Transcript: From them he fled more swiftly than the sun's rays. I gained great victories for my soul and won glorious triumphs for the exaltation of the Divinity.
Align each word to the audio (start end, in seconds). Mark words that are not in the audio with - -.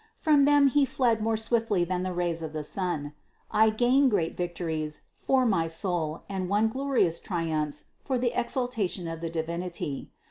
From 0.17 0.45
them 0.45 0.65
he 0.69 0.83
fled 0.83 1.21
more 1.21 1.37
swiftly 1.37 1.83
than 1.83 2.01
the 2.01 2.63
sun's 2.63 3.03
rays. 3.03 3.11
I 3.51 3.69
gained 3.69 4.09
great 4.09 4.35
victories 4.35 5.01
for 5.13 5.45
my 5.45 5.67
soul 5.67 6.23
and 6.27 6.49
won 6.49 6.69
glorious 6.69 7.19
triumphs 7.19 7.91
for 8.03 8.17
the 8.17 8.31
exaltation 8.35 9.07
of 9.07 9.21
the 9.21 9.29
Divinity. 9.29 10.09